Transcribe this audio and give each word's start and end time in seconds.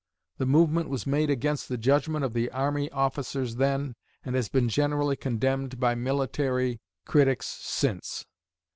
The 0.39 0.47
movement 0.47 0.89
was 0.89 1.05
made 1.05 1.29
against 1.29 1.69
the 1.69 1.77
judgment 1.77 2.25
of 2.25 2.33
the 2.33 2.49
army 2.49 2.89
officers 2.89 3.57
then, 3.57 3.93
and 4.25 4.33
has 4.35 4.49
been 4.49 4.67
generally 4.67 5.15
condemned 5.15 5.79
by 5.79 5.93
military 5.93 6.81
critics 7.05 7.45
since. 7.45 8.25